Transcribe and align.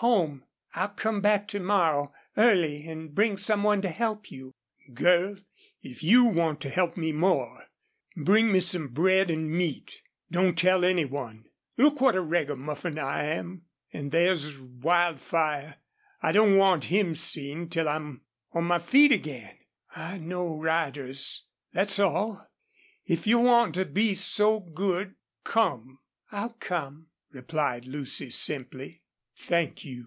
"Home. 0.00 0.44
I'll 0.74 0.90
come 0.90 1.22
back 1.22 1.48
to 1.48 1.58
morrow, 1.58 2.12
early, 2.36 2.86
and 2.86 3.14
bring 3.14 3.38
some 3.38 3.62
one 3.62 3.80
to 3.80 3.88
help 3.88 4.30
you" 4.30 4.52
"Girl, 4.92 5.36
if 5.80 6.02
YOU 6.02 6.26
want 6.26 6.60
to 6.60 6.68
help 6.68 6.98
me 6.98 7.12
more 7.12 7.64
bring 8.14 8.52
me 8.52 8.60
some 8.60 8.88
bread 8.88 9.30
an' 9.30 9.50
meat. 9.50 10.02
Don't 10.30 10.58
tell 10.58 10.84
any 10.84 11.06
one. 11.06 11.46
Look 11.78 11.98
what 12.02 12.14
a 12.14 12.20
ragamuffin 12.20 12.98
I 12.98 13.24
am.... 13.24 13.62
An' 13.90 14.10
there's 14.10 14.60
Wildfire. 14.60 15.76
I 16.22 16.30
don't 16.30 16.58
want 16.58 16.84
him 16.92 17.14
seen 17.14 17.70
till 17.70 17.88
I'm 17.88 18.20
on 18.52 18.64
my 18.64 18.78
feet 18.80 19.12
again. 19.12 19.56
I 19.92 20.18
know 20.18 20.58
riders.... 20.60 21.46
That's 21.72 21.98
all. 21.98 22.46
If 23.06 23.26
you 23.26 23.38
want 23.38 23.74
to 23.76 23.86
be 23.86 24.12
so 24.12 24.60
good 24.60 25.14
come." 25.42 26.00
"I'll 26.30 26.52
come," 26.60 27.06
replied 27.30 27.86
Lucy, 27.86 28.28
simply. 28.28 29.00
"Thank 29.38 29.84
you. 29.84 30.04